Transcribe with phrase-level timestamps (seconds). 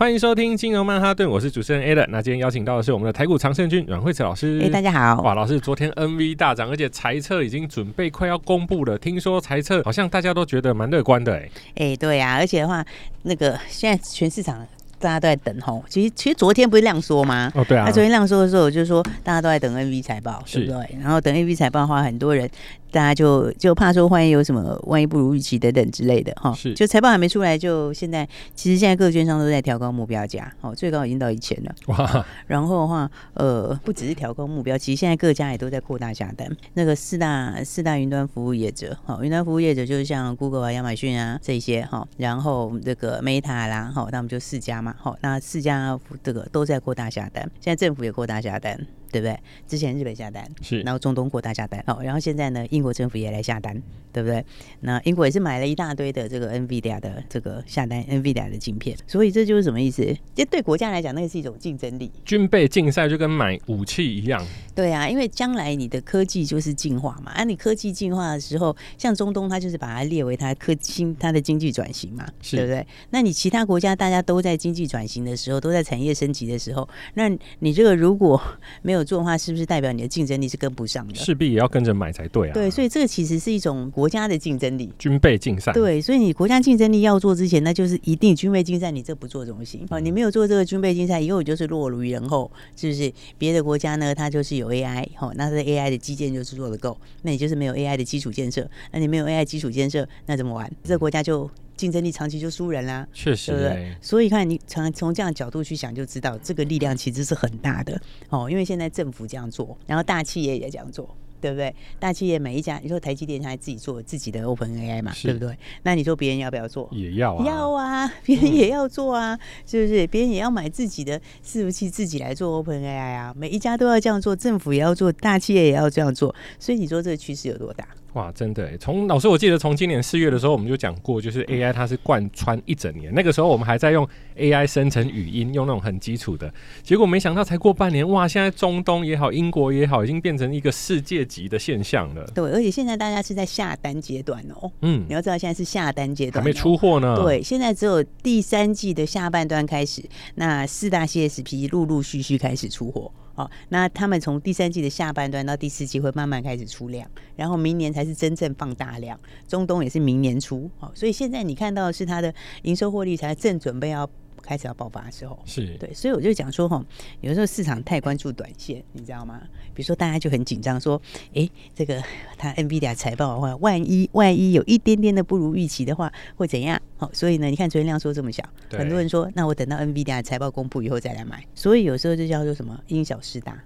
[0.00, 2.06] 欢迎收听金融曼哈顿，我是主持人 Alan。
[2.08, 4.58] 那今天邀请到的是我们的台股常胜军阮惠慈老师。
[4.62, 5.20] 哎、欸，大家好！
[5.20, 8.96] 哇，老师，昨天 NV 大涨，而且财测已经准备快要公布了。
[8.96, 11.92] 听说财测好像大家都觉得蛮乐观的、欸，哎。
[11.92, 12.82] 哎，对呀、啊，而且的话，
[13.24, 14.66] 那个现在全市场
[14.98, 15.84] 大家都在等吼。
[15.86, 17.52] 其实，其实昨天不是量缩吗？
[17.54, 17.84] 哦，对啊。
[17.84, 20.98] 他昨天量缩的时候，我就说大家都在等 NV 财报，是对不对？
[21.02, 22.48] 然后等 NV 财报的话，很多人。
[22.90, 26.52] 大家就就怕说，万一有什么，万一不如预期等等之类的哈。
[26.52, 26.74] 是。
[26.74, 31.74] 就财报还没出来，就现在其实现在各券商都在调高目标价，哦，最高已经到一千了。
[31.86, 32.26] 哇。
[32.46, 36.50] 然后的话，呃，不只是调高目标，其实现在各家也都在扩大下单。
[36.74, 47.42] 那个四大四大云端服务业者，哈，云端服务业者就是像 Google 啊、亚马逊啊这些哈，然后这个 Meta 啦，哈，那我们就四家嘛，哈，那四家这个都在扩大下单。
[47.60, 48.86] 现在政府也扩大下单。
[49.12, 49.36] 对不对？
[49.66, 53.74] 之前日本下单是，然后中东扩大下单，好，然后现在呢，英国政府也来下单，
[54.10, 54.42] 对不对？
[54.80, 60.16] 那英国也是买了一大堆的这个 NVIDIA 的这个下单 NVIDIA 的晶片，所以这就是什么意思？
[60.34, 62.10] 这对国家来讲，那个是一种竞争力。
[62.24, 64.42] 军备竞赛就跟买武器一样。
[64.74, 72.86] 对啊，因为将来你的科技就是进化嘛，啊，你科技进化的时候，像中东，它就是把它列为它科新它的经济转型嘛，对不对？
[73.10, 78.40] 那你其他国家大家都在经济转型的时候，都在产业升级的时候，那你这个如果
[78.80, 81.14] 没有做的话，是不是代表你的竞争力是跟不上的？
[81.16, 82.54] 势必也要跟着买才对啊。
[82.54, 85.72] 对，所以这个其实是一种国家的竞争力，军备竞赛。
[85.72, 89.86] 对，所以你国家竞争力要做之前，那就是一定军备竞赛，你这不做怎么行？
[89.90, 93.12] 哦，你没有做这个军备竞赛，以后就是落于人后，是不是？
[93.38, 100.70] 别的国家呢，它就是有 AI，哦，那它的 AI 的基建就是做的够，那你就是没有 AI 的基础建设，那你没有 AI 基础建设，那怎么玩？
[100.84, 101.50] 这个国家就。
[101.76, 103.96] 竞争力长期就输人啦，确实，对不对？
[104.02, 107.98] 所以看你从从这样的角度去想，就知道这个力量其实是很大的
[108.28, 108.50] 哦。
[108.50, 111.08] 因为现在政府这样做，然后大企业也这样做，
[111.40, 111.74] 对不对？
[111.98, 115.56] 大企业每一家，你说台积电现在自己做自己的 Open AI 嘛，对不对？
[115.82, 116.88] 那你说别人要不要做？
[116.92, 120.06] 也要啊，要啊，别人也要做啊，嗯、是不是？
[120.06, 127.86] 别人也要买自己的伺服器自己来做 Open AI 啊，每一家都要这样做，政府也要做，大企业也要这样做，所以你说这个趋势有多大？
[128.14, 128.76] 哇，真的！
[128.78, 133.12] 从老师，我记得从今年四月的时候，我们就讲过，就是 AI 它是贯穿一整年。
[133.14, 134.06] 那个时候我们还在用
[134.36, 136.52] AI 生成语音，用那种很基础的。
[136.82, 138.26] 结果没想到才过半年，哇！
[138.26, 142.24] 现在中东也好，英国也好，已经变成一个世界级的现象了。
[142.34, 144.70] 对，而且现在大家是在下单阶段哦。
[144.82, 147.16] 嗯，你要知道现在是下单阶段，还没出货呢。
[147.22, 150.02] 对，现在只有第三季的下半段开始，
[150.34, 153.12] 那四大 CSP 陆陆续续开始出货。
[153.40, 159.18] 哦，那他们从第三季的下半段到第四季会慢慢开始出量，然后明年才是真正放大量。
[159.48, 162.32] 中东也是明年出，哦，所以现在你看到的是它的
[162.62, 164.08] 营收获利才正准备要。
[164.42, 166.84] 开始要爆发的时候，是对，所以我就讲说哈，
[167.20, 169.40] 有时候市场太关注短线，你知道吗？
[169.74, 171.00] 比如说大家就很紧张，说，
[171.34, 172.02] 哎，这个
[172.36, 176.80] 他 NVIDIA 财报的话，万一万一有一点点的不如预期的话，会怎样？
[176.96, 181.44] 好，所以呢，你看昨天量缩这么小，很多人说，那我等到 NVIDIA 财报公布以后再来买。
[181.54, 183.62] 所以有时候就叫做什么因小失大，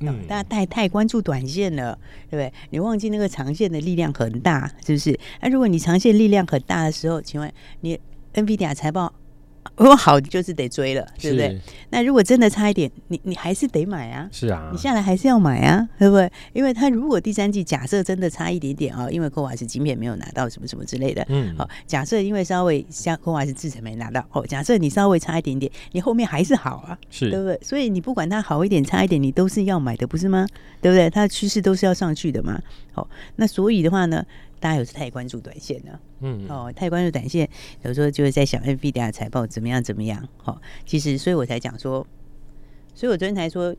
[0.00, 1.98] 嗯，大家太太关注短线了，
[2.28, 2.52] 对不对？
[2.70, 5.18] 你忘记那个长线的力量很大，是不是？
[5.40, 7.98] 那如果你长线力量很大的时候，请问你
[8.34, 9.12] NVIDIA 财报？
[9.76, 11.60] 如果好就是得追了，对不对？
[11.90, 14.28] 那如果真的差一点，你你还是得买啊。
[14.32, 16.30] 是啊，你下来还是要买啊，对不对？
[16.52, 27.58] 因为他如果第三季假设真的差一点点啊，因为科瓦斯晶片没有拿到什么什么之类的，嗯，好，假设因为稍微像科瓦斯制程没拿到，哦，假设你稍微差一点点，你后面还是好啊，是，对不对？
[27.62, 30.46] 所以你不管它好一点差一点，你都是要买的，不是吗？
[30.80, 31.08] 对不对？
[31.10, 32.60] 它的趋势都是要上去的嘛。
[32.92, 34.24] 好，那所以的话呢？
[34.58, 37.48] 大家有时太关注短线了，嗯，哦，太关注短线，
[37.82, 42.06] 有时候就是在想 NVIDIA 财报怎么样怎么样，好，其实所以我才讲说，
[42.94, 43.74] 所以我昨天才说，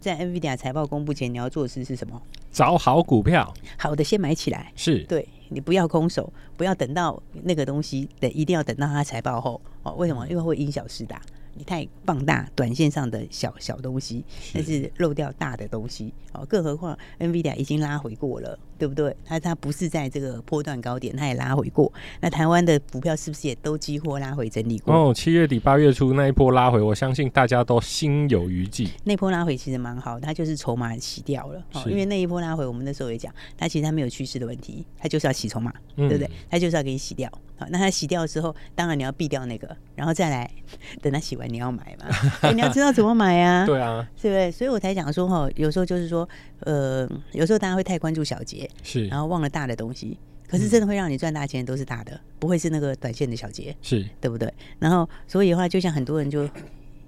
[0.00, 2.20] 在 NVIDIA 财报公布前，你要做的事是什么？
[2.50, 5.04] 找好股票，好的先买起来，是。
[5.04, 10.26] 对，你不要空手，不要等到那个东西，等一定要等到它财报后，哦，为什么？
[10.28, 11.20] 因为会因小失大。
[11.58, 14.24] 你太放大短线上的小小东西，
[14.54, 16.14] 但是漏掉大的东西。
[16.32, 19.16] 哦，更何况 NVIDIA 已经拉回过了，对不对？
[19.24, 21.90] 它它不是在这个波段高点，它也拉回过。
[22.20, 24.94] 那台湾的股票是不是也都几乎拉回整理过？
[24.94, 28.88] 哦，七月底八月初那一波拉回，我相信大家都心有余悸。
[29.04, 31.64] 那波拉回其实蛮好，它就是筹码洗掉了。
[31.72, 36.30] 哦，因为那一波拉回，我们那时候也讲，它其实它没有趋势的问题，它就是要洗筹码，对不对？
[36.50, 37.30] 它就是要给你洗掉。
[37.56, 40.48] 好，那它洗掉之后，当然你要避掉那个，然后再来
[41.02, 42.06] 等它洗完，你要买嘛？
[42.42, 43.64] 欸、你要知道怎么买呀？
[43.66, 44.50] 对啊，对不对？
[44.50, 46.28] 所以我才讲说哈，有时候就是说，
[46.60, 50.18] 呃，有时候大家会太关注小节，是，然后忘了大的东西。
[50.46, 54.50] 可是真的会让你赚大钱，都是大的，嗯、不会是那个短线的小节，是对不对？
[54.78, 56.48] 然后所以的话，就像很多人就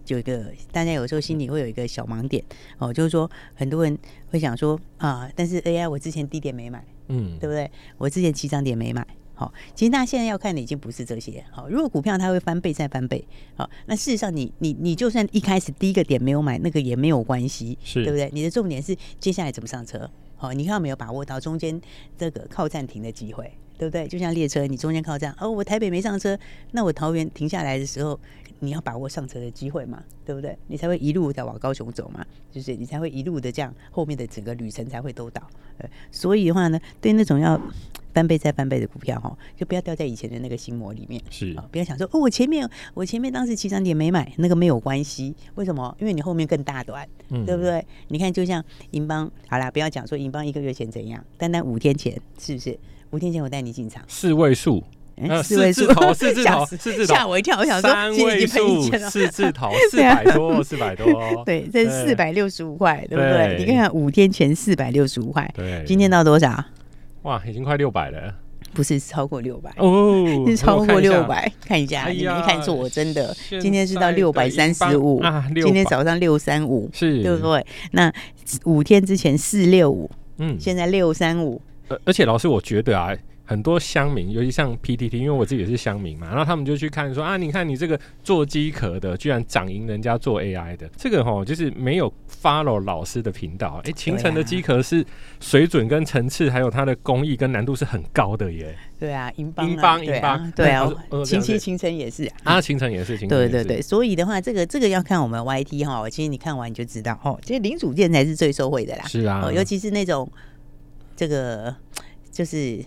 [0.08, 2.44] 有一个，大家有时候心里会有一个小盲点
[2.76, 3.96] 哦，就是说很多人
[4.30, 7.70] 会想说啊，但是 AI 我之前低点没买，嗯，对不对？
[7.96, 9.06] 我之前起涨点没买。
[9.40, 11.42] 好，其实大家现在要看的已经不是这些。
[11.50, 18.28] 好，如果股票它会翻倍再翻倍，好，那事实上你你你就算一开始第一个点没有买，那个也没有关系，是对不对？
[18.34, 20.10] 你的重点是接下来怎么上车。
[20.36, 21.80] 好，你看到没有把握到中间
[22.18, 24.06] 这个靠站停的机会，对不对？
[24.06, 26.38] 就像列车，你中间靠站，哦，我台北没上车，
[26.72, 28.20] 那我桃园停下来的时候，
[28.60, 30.56] 你要把握上车的机会嘛，对不对？
[30.68, 35.42] 你才会一路的往高雄走嘛，就是你才会一路的这样，后面的整个旅程才会都到。
[36.10, 37.60] 所以的话呢，对那种要。
[38.12, 41.22] 翻倍再翻倍的股票哈，就不要掉在以前的那个心魔里面。
[41.30, 45.32] 是啊，不要想说哦，我前面我前面当时起涨点没买，那个没有关系。
[45.54, 45.96] 为什么？
[46.00, 47.86] 因为你后面更大段，嗯、对不对？
[48.08, 48.60] 你看，就像
[48.90, 52.76] 银邦，好啦，不要讲说银邦一个月前怎样，单单五天前是不是？
[53.12, 54.82] 五天前我带你进场，四位数，
[55.28, 55.82] 欸、四位数，
[56.14, 61.06] 四字头， 四字头，吓我一跳，我想说三位数，四字头， 四百多，四百多，
[61.44, 63.56] 对，这是四百六十五块，对不对？
[63.58, 66.64] 你看看五天前四百六十五块，对，今天到多少？
[67.22, 68.34] 哇，已经快六百了，
[68.72, 71.50] 不是超过六百哦，是超过六百。
[71.66, 77.66] 看一下，你没看错，我真的今天是到六百三十五啊，今天早上六三五，是，对不对？
[77.92, 78.12] 那
[78.64, 81.60] 五天之前四六五，嗯，现在六三五。
[81.88, 83.14] 而而且老师，我觉得啊。
[83.50, 93.80] 很多乡民，尤其像 PTT，因为我自己也是乡民嘛，然后他们就去看说啊，你看你这个做机壳的，居然涨赢人家做 AI 的，这个哈就是没有 follow 老师的频道。
[93.82, 95.04] 哎、欸，勤诚的机壳是
[95.40, 98.72] 水准跟层次，还有它的工艺跟难度是很高的耶。
[99.00, 100.88] 对啊，英邦、啊，英邦，英邦，对啊，
[101.26, 103.18] 勤勤勤诚也是啊，秦晨也是。
[103.26, 109.04] 对对对，所以的话，这个这个要看我们 YT 哈，其实你看完你就知道哦，其实零组件才是最受惠的啦。
[109.08, 110.30] 是啊、哦，尤其是那种
[111.16, 111.74] 这个
[112.30, 112.78] 就是。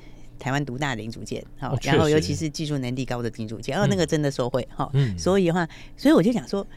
[0.43, 4.91] 台湾独大的零组件，好，然后尤其是技术能力高的零组件，哦，那个真的受惠哈。
[5.17, 6.67] 所以的话，所以我就想说，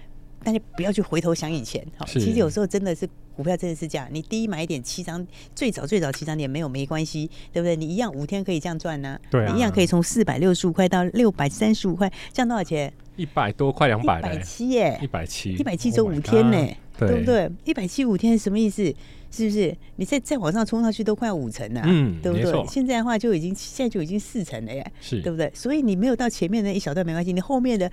[0.44, 7.74] 大家不要去回头想以前，好，其实有时候真的是股票真的是这样，你第一买一点七张，最早最早七张点没有没关系，对不对？
[7.74, 12.92] 你一样五天可以这样赚呢，对，你一样可以从四百六十五块到六百三十五块，降多少钱？
[13.16, 16.56] 一百多快，两百，一百七耶，一百七，一百七走五天呢，
[16.98, 17.50] 对不对？
[17.64, 18.94] 一百七五天什么意思？
[19.28, 19.76] 是不是？
[19.96, 22.66] 你再再往上冲上去都快五成了，嗯，对不对？
[22.66, 25.20] 现在的话就已经现在就已经四成了耶，是。
[25.20, 25.50] 对不对？
[25.54, 27.90] 所以你没有到前面那一小段没关系，你后面的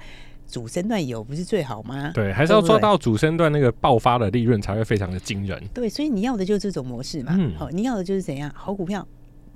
[0.48, 2.12] 主升段有不是最好吗？
[2.14, 5.62] 对，还是要做到主升段那个爆发的利润才会非常的惊人。
[5.74, 8.50] 对，所以你要的就是这种模式嘛，好，你要的就是怎样？
[8.56, 9.06] 好股票，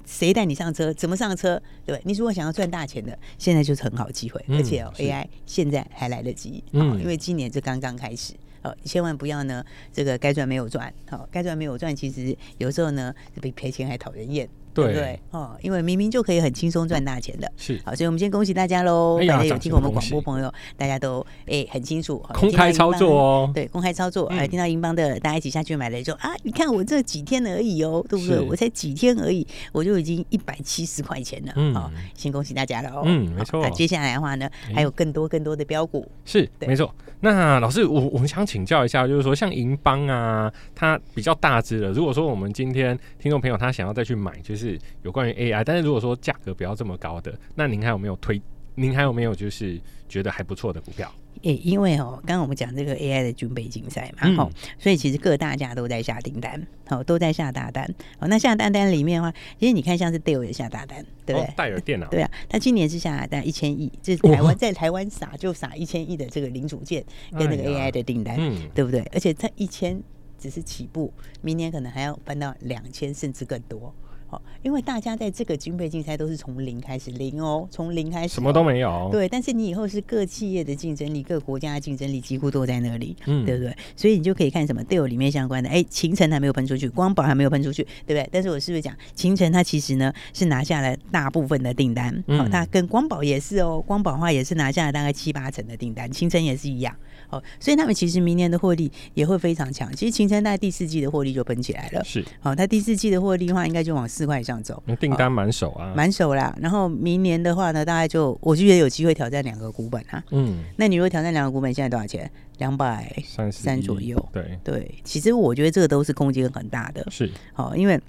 [0.07, 2.01] 谁带你上车，怎么上车，对不对？
[2.05, 8.33] 你如果想要赚大钱的，现在就是很好机会，而且哦 AI 现在还来得及，嗯，因为今年这刚刚开始。
[8.63, 9.63] 哦，你千万不要呢，
[9.93, 14.49] 这个该赚没有赚，好，该赚没有赚，其实有时候呢，比赔钱还讨人厌。
[14.83, 14.93] 对。
[14.93, 15.19] 不对？
[15.31, 17.79] 哦，因为明明就可以很轻松赚大钱的，是。
[17.85, 19.19] 好，所以我们先恭喜大家喽！
[19.27, 28.39] 大家有听我们广播朋友，大家都哎很清楚，公开操作哦，对，公开操作，哎，听到银邦的，大家一起下去买了之后啊，你看我这几天而已哦，对不对？
[28.39, 31.73] 我才几天而已，我就已经一百七十块钱了，嗯。
[31.73, 33.61] 好，先恭喜大家了哦，嗯，没错。
[33.61, 36.93] 那接下来的话呢，还有更多更多的标股，是没错。
[37.19, 44.66] 那老师，我我们想请教一下，就是说像银邦啊，它比较大只的，如果说我们今天听众朋友他想要再去买，就是
[45.03, 48.41] 有关于 AI，但是如果说价格不要这么高的，那您还有没有推？
[48.79, 51.11] 您还有没有就是觉得还不错的股票？
[51.41, 57.87] 诶、欸，因为哦，刚刚我们讲这个 AI 的军备竞赛嘛，哦、嗯，所以其实各大家都在下订单，好，都在下大单。
[58.19, 61.53] 好，那下大单里面的话，其实你看像是戴尔也下大单，对不对？
[61.55, 68.37] 戴尔电脑，对啊，他今年是下大单一千亿，就是台湾在台湾撒就撒一千亿的这个零组件跟那个 AI 的订单，
[68.75, 69.01] 对不对？
[69.11, 69.99] 而且它一千
[70.37, 73.93] 只是起步，明年可能还要翻到两千甚至更多。
[74.29, 79.09] 哦，因为大家在这个军备竞赛都是从零开始，零哦，从零开始、哦，什么都没有。
[79.11, 83.75] 对，但是你以后是各企业的竞争力，各国家的竞争力几乎都在那里，嗯，对不对？
[83.95, 88.29] 所以你就可以看什么 Dell 里面相关的，哎，秦晨还没有喷出去，光宝还没有喷出去，对不对？
[88.31, 96.93] 但是我是不是讲秦晨他其实呢是拿下了大部分的订单，嗯、哦，它跟光宝也是哦，光宝的话也是拿下了大概七八成的订单，秦晨也是一样，
[97.29, 99.93] 哦，所以他们其实明年的获利也会非常强。
[99.95, 104.81] 其实勤诚在第四季的获利就喷起来了，是，好、哦，它第四季的获利的话应该就往四块以上走。
[104.99, 106.55] 订单满手啊，满手啦。
[106.61, 110.23] 然后明年的话呢，大概就我就觉得有机会挑战两个股本啊。
[110.31, 112.29] 嗯，那你如果挑战两个股本，现在多少钱？
[112.57, 114.17] 两百三十三左右。
[114.33, 117.05] 对对，其实我觉得这个都是空间很大的。
[117.11, 118.01] 是，好，因为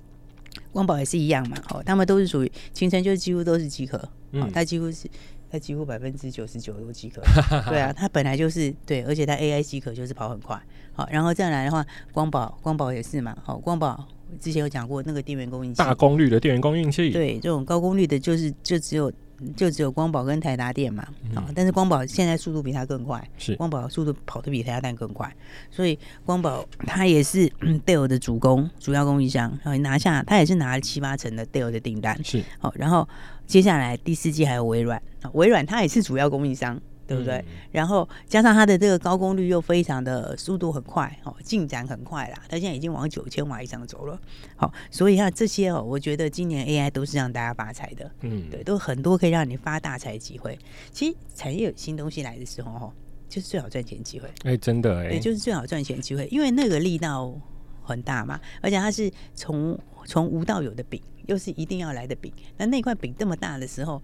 [0.73, 1.57] 光宝也是一样嘛。
[1.69, 4.01] 哦，他们都是属于清晨，就是几乎都是集合。
[4.33, 5.07] 嗯，它几乎是
[5.51, 7.21] 它几乎百分之九十九都即可。
[7.71, 10.61] 对啊，它本来就是对，而且它 AI 即可就是跑很快。
[10.93, 13.37] 好，然后再来的话，光宝光宝也是嘛。
[13.43, 14.07] 好，光宝。
[14.39, 19.11] 之前有讲过那个电源供应器，大功率的电源供应器，对，这种高功率的，就是就只有
[19.57, 21.03] 就只有光宝跟台达电嘛，
[21.35, 25.33] 啊、嗯，但是光宝现在速度比它更快，是光宝速度跑得比台达电更快，
[25.71, 27.49] 所以光宝它也是
[27.87, 33.09] Dell 的主攻主要供应商，然后拿下它也是拿了七八成的 Dell 的订单，是，好，然后
[33.47, 35.01] 接下来第四季还有微软，
[35.33, 36.81] 微软它也是主要供应商。
[37.09, 37.37] 对不对？
[37.39, 42.39] 嗯、然后加上它的这个高功率又非常的速度很快，哦，进展很快啦。
[42.49, 44.21] 它现在已经往九千瓦以上走了，
[44.55, 50.59] 好，所以像这些哦，我觉得今年 AI 都是让大家发财的，嗯，对，都很多可以让你发大财的机会。
[50.93, 52.93] 其实产业有新东西来的时候，哦，
[53.27, 54.29] 就是最好赚钱机会。
[54.45, 57.35] 哎，真的哎，对，就是最好赚钱机会，因为那个力道
[57.83, 62.31] 很大嘛，而且它是从从无到有的饼，又是一定要来的饼。
[62.59, 64.03] 那那块饼这么大的时候，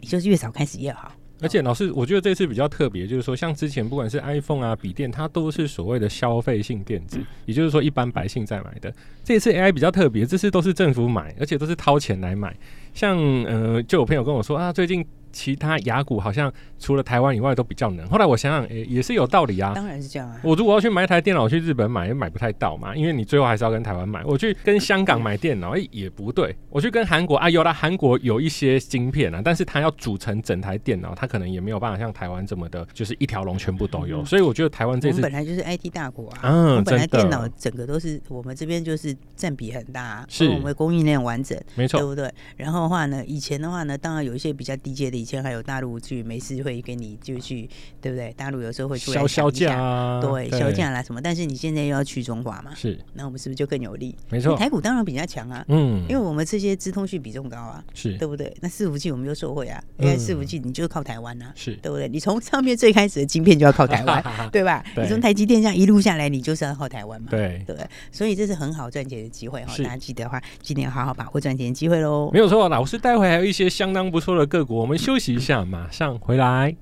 [0.00, 1.12] 你就是越早开始越好。
[1.40, 8.92] 而且老师，我觉得这次比较特别，就是说，像之前不管是 iPhone 啊、笔电，它都是所谓的消费性电子，也就是说一般百姓在买的。
[9.22, 12.56] 这次 AI 比较特别，这次都是政府买，而且都是掏钱来买。
[12.94, 15.04] 像呃，就有朋友跟我说啊，最近。
[15.36, 18.08] 其他雅股好像除了台湾以外都比较能。
[18.08, 19.74] 后来我想想，诶、欸，也是有道理啊。
[19.74, 20.40] 当然是这样啊。
[20.42, 24.24] 我如果要去买一台电脑，去日本买也买不太到嘛，因为你最后还是要跟台湾买。
[24.24, 26.56] 我去跟香港买电脑，哎、欸，也不对。
[26.70, 34.22] 我去跟韩国啊，有了韩国有一些晶片啊，但是它要组成整台电脑，它可能也没有办法像台湾这么的，就是一条龙全部都有。
[34.22, 42.32] 嗯、所以我觉得台湾这次本来就是 IT 大国啊，嗯，本来电脑整个都是我们这边就是占比很大、啊，是我们供应链完整，没错，对不对？
[42.56, 45.96] 然后的话呢，以前的话呢，当然有一些比较低阶的，以前还有大陆。
[46.06, 47.68] 去没事会给你就去，
[48.00, 48.32] 对不对？
[48.36, 51.20] 大陆有时候会出来削价啊，对，削价啦什么。
[51.20, 54.14] 但是你现在又要去中华嘛，是，那我们是不是就更有利？
[54.30, 58.54] 没错，台股当然比较强啊，嗯，因为我们这些资通讯比重高啊，是对不对？
[58.60, 62.08] 那伺服器我们又受惠啊，因为伺服器你就靠台湾啊，是对不对？
[62.08, 64.84] 你从上面最开始的晶片就要靠台湾， 对吧？
[64.96, 67.76] 你从台积电这样一路下来，你就是要靠台湾嘛，对对。
[68.12, 72.30] 所以这是很好赚钱的机会哈，大家记得的话，今年要好好把握赚钱的机会喽。
[72.32, 76.74] 没有错，老师待会还有一些相当不错的个股，我们休息一下，马上回来。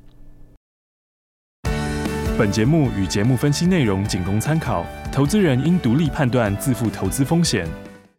[2.37, 7.67] 本节目与节目分析内容仅供参考，投资人应独立判断，自负投资风险。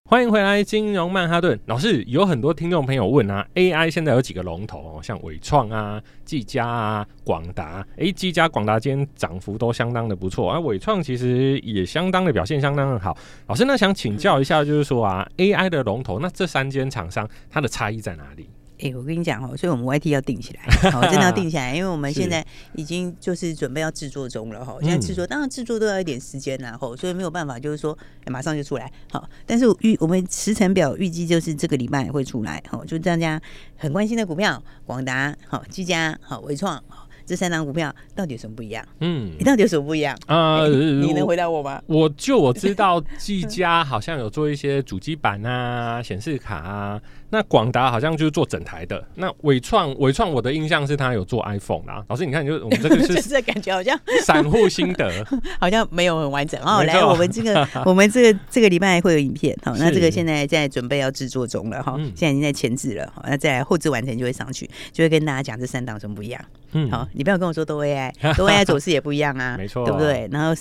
[0.08, 13.18] 欢迎回来，金融曼哈顿老师，有很多听众朋友问啊，AI 现在有几个龙头哦，像伟创啊、技嘉啊、广达，诶，技嘉、广达今天涨幅都相当的不错，而、啊、伟创其实也相当的表现相当的好。
[13.48, 18.48] 老师，那想请教一下，就是说啊，AI 的龙头，那这三间厂商它的差异在哪里？
[18.80, 24.78] 哎、欸，我跟你讲哦，所以我们 YT 要定起来，好，真的要定下来，因为我们现在已经就是准备要制作中了哈。
[24.82, 28.92] 现在制作，当然制作都要一点时间啦，吼，所以没有办法，就是说、欸、马上就出来。
[29.12, 33.42] 好，但是预我们时程表预计就是这个礼拜会出来，好，就大家
[33.78, 36.84] 很关心的股票，广达，好，技嘉，好，纬创。
[37.28, 38.86] 这三档股票到底有什么不一样？
[39.00, 40.16] 嗯，你到底有什么不一样？
[40.28, 41.82] 啊、呃，你能回答我吗？
[41.88, 47.02] 我就我知道，技 嘉好像有做一些主机板啊、显示卡啊。
[47.30, 49.04] 那广达好像就是做整台的。
[49.16, 52.04] 那伟创，伟创我的印象是他有做 iPhone 啦。
[52.08, 55.12] 老师，你看，就我们这个 是，就是感觉好像散户心得，
[55.60, 56.84] 好像没有很完整哦。
[56.84, 59.58] 来，我们这个， 我们这个这个礼拜会有影片。
[59.64, 63.12] 好，那这个现在在准备要制作中了哈，现在已经在前置了。
[63.14, 66.42] 好，那再来后置完成就会上去，就会跟大家讲这三档什么不一样。
[66.74, 70.28] 嗯，好，你不要跟我说多 AI，多 AI 走势也不一样啊，没错，对不对？
[70.32, 70.54] 然后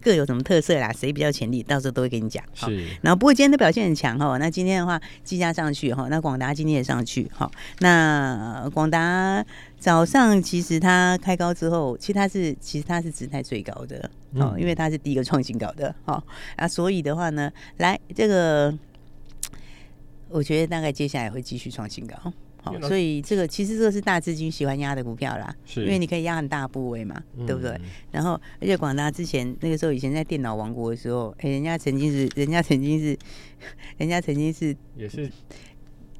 [0.00, 2.42] 各有什么特色啦，谁比较潜力，到时候都会跟你讲。
[2.54, 7.50] 是，然后不过今天的表现很强哈，那今天的话，技嘉上去哈，那广达今天也上去哈。
[7.80, 9.44] 那广达
[9.78, 16.22] 早上其实它开高之后，其实它是其实它是姿态最高的哦，因为它是第一个创新高的哈
[16.56, 18.76] 啊，所以的话呢，来这个，
[20.28, 22.16] 我觉得大概接下来会继续创新高。
[22.82, 27.78] 所以这个其实这个是大资金喜欢压的股票啦，是因为你可以压很大部位嘛，嗯对不对？
[28.10, 33.18] 然后而且广达之前那个时候以前在电脑王国的时候，哎，人家曾经是，人家曾经是，
[33.96, 35.30] 人家曾经是也是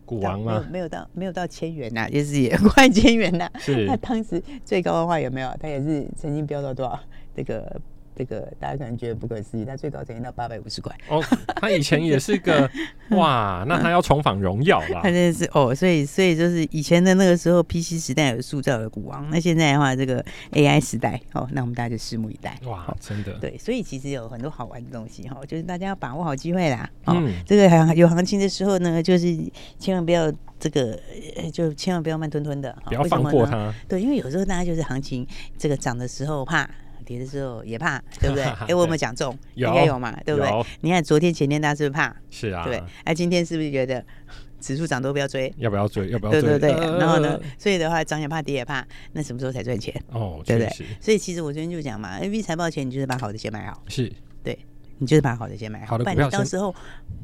[0.07, 0.53] 股王吗？
[0.53, 3.51] 没有没有到没有到千元呐，就是也 快千元呐。
[3.59, 5.55] 是 那当时最高的话有没有？
[5.61, 6.99] 他也是曾经飙到多少？
[7.37, 7.81] 这个。
[8.21, 10.95] 这个大家可能觉得不可思议，他最高曾经到八百五十块。
[11.09, 11.25] 哦，
[11.57, 12.71] 他以前也是个
[13.17, 15.01] 哇，那他要重返荣耀啦。
[15.03, 20.23] 他真的是哦，所以所以就是以前的那个时候，PC 时代有塑造的股王，那现在的话，这个
[20.53, 22.59] AI 时代哦，那我们大家就拭目以待。
[22.67, 23.33] 哇，真的。
[23.39, 26.91] 对，所以其实有很多好玩的东西哈，就是大家要把握好机会啦。
[27.07, 29.35] 哦，嗯、这个行有行情的时候呢，就是
[29.79, 31.01] 千万不要这个，
[31.51, 33.75] 就千万不要慢吞吞的，不要放过它。
[33.89, 36.69] 对，因为有时候大家就是行情这个涨的时候怕。
[37.05, 38.45] 跌的时候也怕，对不对？
[38.63, 39.37] 哎、欸，我有没有讲中？
[39.55, 40.51] 有应该有嘛，对不对？
[40.81, 42.15] 你看昨天、前天，大家是不是怕？
[42.31, 42.65] 是啊。
[42.65, 44.05] 对，哎、啊，今天是不是觉得
[44.61, 45.53] 指数涨都不要追？
[45.59, 46.09] 要不要追？
[46.11, 46.43] 要不要追？
[46.43, 46.73] 对对对。
[46.73, 49.95] 呃、然后呢，所以的话，涨也怕，跌也怕，那什么时候才赚钱？
[50.13, 50.87] 哦，对不对？
[51.01, 53.83] 所以其实我昨天就讲嘛，A B 财报前，你就是把好的先买好。
[53.89, 54.13] 是。
[54.43, 54.59] 对，
[54.99, 55.87] 你就是把好的先买好。
[55.87, 56.15] 好的股票。
[56.15, 56.75] 不然你到时候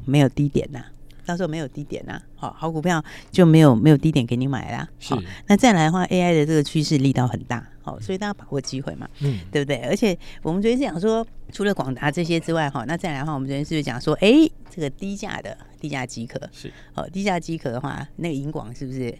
[0.04, 0.86] 没有低点呐、啊，
[1.26, 4.88] 到时候没有低点呐、啊，好好股票就没有没有低点给你买啦。
[4.98, 5.14] 是。
[5.46, 7.66] 那再来的话，A I 的这个趋势力道很大。
[7.86, 9.76] 哦，所以大家把握机会嘛，嗯，对不对？
[9.82, 14.32] 而且我们昨天是讲说，除了广达这些之外，哈，那再来的话，我们昨天是不是讲说，哎，
[14.68, 19.16] 这个低价的低价机壳是哦，低价机壳的话，那个银广是不是？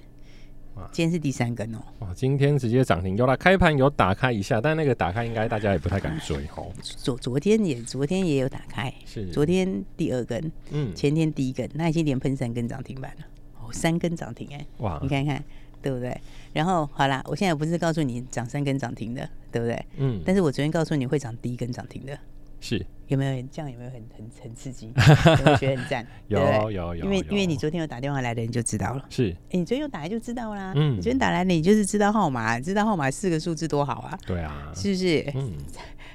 [0.93, 1.79] 今天是第三根哦。
[2.01, 6.71] 哇，今天直接涨停，有了开盘有打开一下，但那个打开应该大家也不太敢追哦。
[6.83, 13.25] 昨昨天也昨天也有打开，是昨天第二根，嗯，前天第一根，那已经连喷三根涨停板了，
[13.59, 15.43] 哦，三根涨停哎，哇，你看看。
[15.87, 16.21] 对不对？
[16.53, 19.87] 然后好啦，我现在不是告诉你涨三根涨停的，对不对？
[19.99, 20.21] 嗯。
[20.27, 22.19] 但是我昨天告诉你会涨第一根涨停的，
[22.61, 23.47] 是有没有？
[23.53, 24.87] 这样有没有很很很刺激？
[25.39, 26.05] 有没有觉得很赞？
[26.27, 27.05] 有有有。
[27.05, 29.05] 因为因为你昨天有打电话来的，你就知道了。
[29.11, 29.31] 是。
[29.31, 30.73] 哎，你昨天有打来就知道啦。
[30.75, 30.97] 嗯。
[30.97, 34.19] 你昨天打来，你就是知道号码，知道号码四个数字多好啊。
[34.27, 34.73] 对啊。
[34.75, 35.33] 是不是？
[35.37, 35.53] 嗯。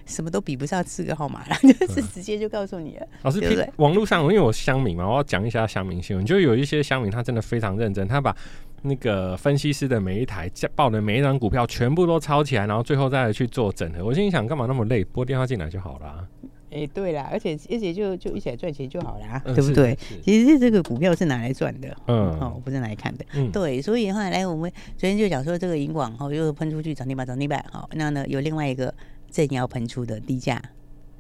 [0.06, 3.08] 什么都比不上四个号码了， 就是直接就告诉你了。
[3.22, 3.70] 老师，对不对？
[3.78, 8.36] 网络上因为我乡民嘛，我要讲一下乡民新闻，就有一些乡民他真的非常认真，他把。
[8.82, 14.04] 那个分析师的每一台报的每一张股票全部都抄起来，然后最后再去做整合。
[14.04, 15.04] 我心里想，干嘛那么累？
[15.04, 16.28] 拨电话进来就好了。
[16.72, 19.94] 哎、欸，对啦，而且而且就就一起来赚钱就好了，嗯、对不对？
[20.24, 23.26] 其实这个股票是拿来赚的，嗯，哦，不是拿来看的。
[23.34, 27.64] 嗯，对，所以的话，来我们昨天就讲说，这个银广哦，又喷出去涨停板，涨停板。
[27.72, 28.94] 好，那呢有另外一个
[29.30, 30.62] 正要喷出的低价。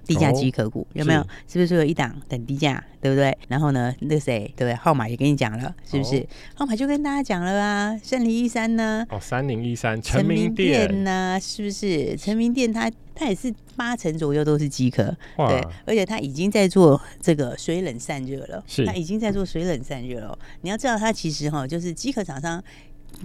[0.05, 1.21] 低价机壳股、哦、有没有？
[1.47, 3.37] 是，是不是有一档等低价，对不对？
[3.47, 4.75] 然后呢，那个谁，对不对？
[4.75, 6.17] 号码也跟你讲了，是不是？
[6.17, 9.05] 哦、号码就跟大家讲了啊，三零一三呢？
[9.09, 11.39] 哦，三零一三，成名店呢？
[11.41, 12.15] 是不是？
[12.17, 20.37] 成名店它它也是八成左右都是机壳，对，而且它已经在做这个水冷散热了，是，它已经在做水冷散热了。
[20.61, 22.63] 你要知道，它其实哈，就是机壳厂商，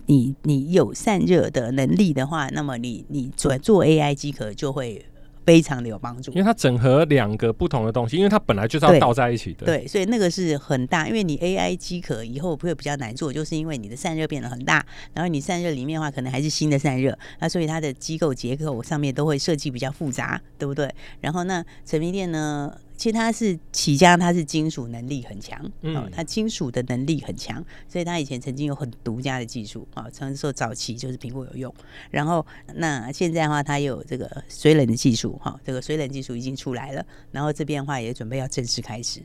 [0.06, 5.04] 你你有散热的能力的话，那么你你转做 AI 机壳就会。
[5.46, 9.64] 非常的有帮助，因为它整合两个不同的东西，因为它本来就是要倒在一起的。
[9.64, 20.92] 对，对，所以那个是很大，因为你 AI 机壳以后会比较难做，就是因为你的散热变得很大，然后你散热里面的话可能还是新的散热，那所以它的机构结构上面都会设计比较复杂，对不对？
[21.20, 22.76] 然后那成品店呢？
[22.96, 31.74] 其实它是起家，它是金属能力很强，嗯、哦，它金属的能力很强，所以他以前曾经有很独家的技术啊，曾、哦、说早期就是苹果有用，
[32.10, 39.20] 然后那现在的话，它有这个水冷的技术，哈、哦，这个水冷技术已经出来了，然后这边的话也准备要正式开始，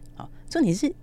[0.49, 0.93] 重点是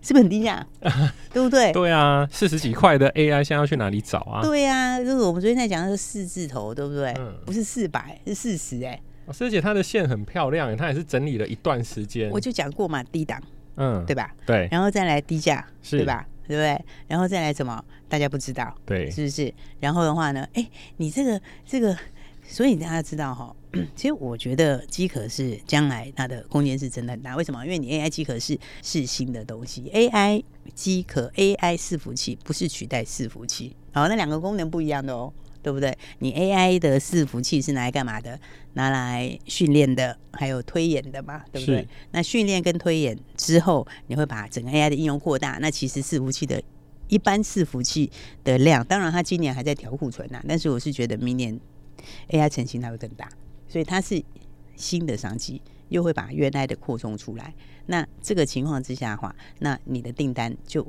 [0.00, 0.64] 是不是很低价，
[1.34, 1.72] 对不对？
[1.72, 4.42] 对啊，四十几块的 AI 现在要去哪里找啊？
[4.42, 7.12] 对啊，就是我们昨天在讲的是四字头，对不对？
[7.18, 9.00] 嗯、不是四百，是四十哎。
[9.32, 12.30] 师姐，她的线很漂亮，她也是整理了一段时间。
[12.30, 13.42] 我就讲过嘛，低档，
[13.76, 14.34] 嗯，对吧？
[14.46, 16.26] 对，然后再来低价，对吧？
[16.46, 16.84] 对不对？
[17.06, 17.84] 然后再来什么？
[18.08, 19.52] 大家不知道，对，是不是？
[19.80, 20.48] 然后的话呢？
[20.54, 21.94] 哎，你这个这个，
[22.42, 23.54] 所以大家知道哈，
[23.94, 27.36] 其实我觉得机壳是将来它的空间是真的很大。
[27.36, 27.62] 为什么？
[27.66, 30.42] 因为你 AI 机壳是是新的东西，AI
[30.74, 35.30] 机壳 AI 伺服器不是取代伺服器，好，那两个功能不一样的哦。
[35.62, 35.96] 对不对？
[36.20, 38.38] 你 AI 的伺服器是拿来干嘛的？
[38.74, 41.86] 拿来训练的，还有推演的嘛，对不对？
[42.12, 45.58] 那训练跟推演之后，你会把整个 AI 的应用扩大。
[45.60, 46.62] 那其实伺服器的
[47.08, 48.10] 一般伺服器
[48.44, 51.58] 的量，当然它今年还在调库存呐，但是我是觉得明年
[52.30, 53.28] AI 成型它会更大，
[53.68, 54.22] 所以它是
[54.76, 57.52] 新的商机，又会把原来的扩充出来。
[57.86, 60.86] 那这个情况之下的话，那你的订单就。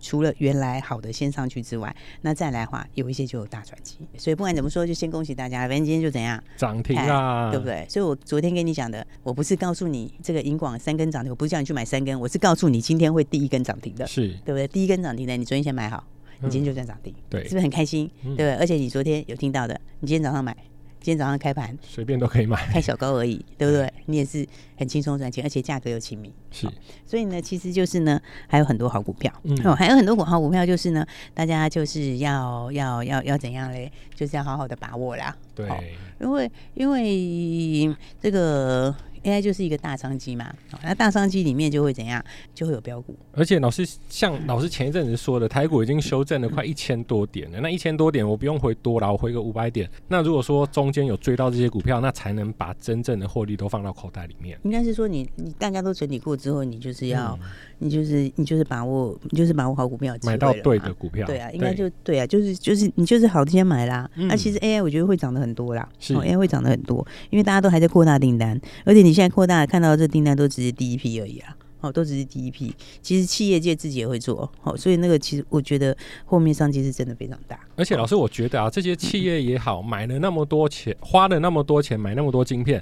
[0.00, 3.98] 除了原来好的先上去之外，那再来的话，有一些就有大转机。
[4.16, 5.60] 所以不管怎么说，就先恭喜大家。
[5.60, 7.86] 反正今天就怎样涨停啊，对不对？
[7.88, 14.68] 所以我昨天跟你讲的，我不是告诉你这个银广三根涨停，我不是叫你去买三根，我是告诉你今天会第一根涨停的，是对不对？
[14.68, 16.04] 第一根涨停的，你昨天先买好，
[16.40, 18.10] 你今天就赚涨停，对，是不是很开心？
[18.24, 20.56] 嗯、对，而且你昨天有听到的，你今天早上买。
[21.00, 23.92] 今天早上开盘，随便都可以买，开小高而已， 对不对？
[24.06, 26.32] 你也是很轻松赚钱，而且价格又亲民。
[26.50, 26.68] 是，
[27.06, 33.90] 所以呢，其实就是呢，还有很多好股票，嗯，还有很多股好股票，就是呢，大家就是要要要要怎样嘞？
[34.14, 35.36] 就是要好好的把握啦。
[35.54, 35.66] 对，
[36.20, 38.94] 因为因为这个。
[39.28, 42.24] AI 就是一个大商机嘛，那大商机里面就会怎样？
[42.54, 43.16] 就会有标股。
[43.32, 47.60] 而且老师像老师前一阵子说的，台股已经修正了快一千多点了。
[47.60, 49.88] 那一千多点我不用回多了，我回个五百点。
[50.08, 54.58] 那如果说中间有追到这些股票，那才能把真正的获利都放到口袋里面。
[54.62, 57.48] 应该是说你你大家都整理过之后，你就是要、嗯、
[57.80, 61.26] 你就是你就是把握你就是把握好股票，买到对的股票。
[61.26, 64.10] 对啊，应该就对啊，就是就是你就是好的先买啦。
[64.14, 69.18] 那、嗯啊、其实 AI 我觉得会涨得很多啦，是、哦、AI 会涨得很多，因为大家都还在扩大订单，而且你。
[69.18, 72.72] 现在扩大看到这订单都只是第一批而已啊，哦，都只是第一批。
[73.02, 77.58] 其实企业界自己也会做，哦，所以那个其实我觉得后面商机是真的非常大。
[77.74, 82.80] 而且老师，我觉得啊，这些企业也好，买了那么多钱，花了那么多钱买那么多晶片，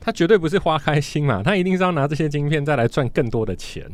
[0.00, 3.84] 他绝对不是花开心嘛，他一定是要拿这些晶片再来赚更多的钱。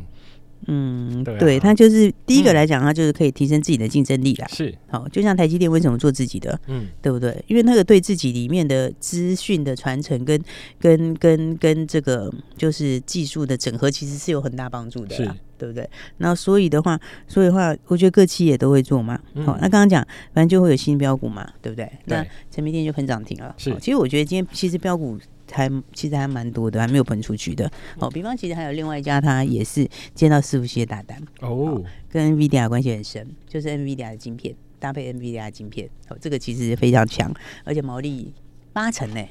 [0.67, 4.47] 嗯，对，啊、对，它就是第一个来讲，它就是可以提升自己的竞争力啦。
[4.49, 7.43] 是，好，就像台积电为什么做自己的，嗯，对不对？
[7.47, 10.39] 因为那个对自己里面的资讯的传承跟
[10.79, 15.89] 跟跟跟这个就是技术的整合，其实是有很大帮助的，是，对不对？
[16.17, 19.19] 那所以的话，所以的话，我觉得各企业都会做嘛。
[19.45, 21.85] 好、嗯，那刚刚讲，反正就会有新标股嘛，对不对？
[22.05, 23.53] 对，那成明店就很涨停了。
[23.57, 25.17] 是，其实我觉得今天其实标股。
[25.51, 27.71] 还其实还蛮多的，还没有喷出去的。
[27.99, 37.33] 哦，比方其实还有另外一家，他也是接到伺服器的大单哦，跟 NVIDIA 关系很深，就是 NVIDIA 的晶片搭配 NVIDIA 的晶片，哦，这个其实非常强，
[37.63, 38.33] 而且毛利。
[38.73, 39.29] 八成呢、欸，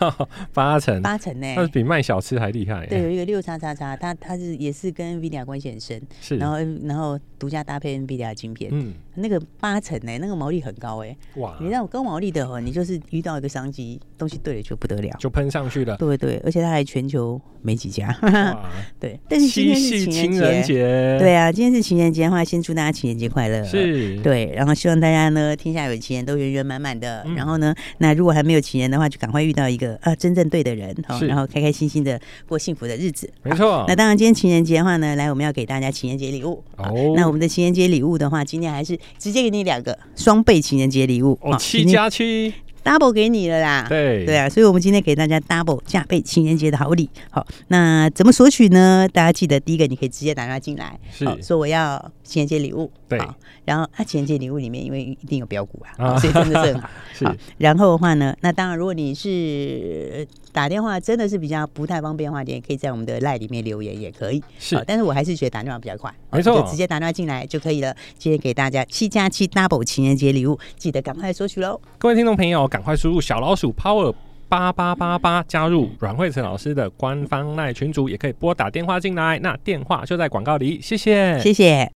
[0.52, 2.86] 八成，八成呢、欸，那是比卖小吃还厉害、欸。
[2.86, 15.96] 对，有一个六叉叉叉，它它是也是跟 NVIDIA 关系很深，是，然后然后独家搭配 NVIDIA 的晶片，嗯，那个八成呢、欸，那个毛利很高哎、欸，哇，你让我高毛利的哦，你就是遇到一个商机，东西对了就不得了，就喷上去了。
[15.96, 18.70] 对对，而且它还全球没几家，哇。
[19.00, 19.18] 对。
[19.26, 28.81] 但是今天是情人节，对啊，今天是情人节的话，先祝大家情人节快乐，是，对，然后希望大家呢天下有情人都圆圆满满的，嗯、然后呢，那如果还没有情人。
[28.90, 33.30] 的话，就赶快遇到一个呃真正对的人，好，然后开开心心的过幸福的日子。
[33.42, 33.84] 没错。
[33.88, 36.62] 那当然，今天情人节的话呢，来我们要给大家情人节礼物。
[36.76, 37.12] 哦。
[37.16, 41.38] 那我们的情人节礼物的话，今天还是直接给你两个双倍情人节礼物。
[41.42, 42.52] 哦，七加七。
[42.84, 47.08] double 给你了啦，对对啊，所以我们今天给大家 double 加倍情人节的好礼。
[47.30, 49.08] 好，那怎么索取呢？
[49.12, 52.90] 大家记得第一个，你可以直接打电话进来，是说我要情人节礼物。
[53.08, 53.20] 对，
[53.64, 56.88] 然后啊，情人节礼物里面因为一定有标股啊，所以真的是很 好。
[57.12, 64.42] 是，然后的话呢，那当然如果你是打电话真的是比较不太方便的话，你也可以在我们的 LINE 里面留言也可以。
[64.58, 67.94] 是，但是我还是觉得打电话比较快，没错，就直接打电话进来就可以了。
[68.16, 71.80] 今天给大家七加七 double 情人节礼物，记得赶快索取喽。
[71.98, 72.62] 各位听众朋友。
[72.72, 74.14] 赶快输入小老鼠 Power
[74.52, 80.78] 八八八八加入阮慧慈老师的官方赖群组，也可以拨打电话进来，那电话就在广告里。
[80.78, 81.90] 谢谢，谢谢。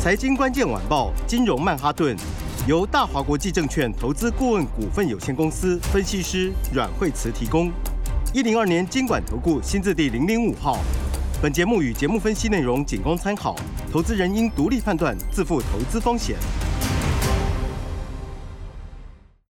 [0.00, 2.16] 财经关键晚报，金融曼哈顿，
[2.66, 7.70] 由大华国际证券投资顾问股份有限公司分析师阮慧慈提供。
[8.32, 10.78] 一零二年金管投顾新字第零零五号。
[11.42, 13.54] 本节目与节目分析内容仅供参考，
[13.92, 16.34] 投资人应独立判断，自负投资风险。